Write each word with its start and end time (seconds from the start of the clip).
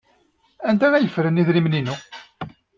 Anda 0.69 0.87
ay 0.93 1.07
ffren 1.09 1.41
idrimen-inu? 1.41 1.95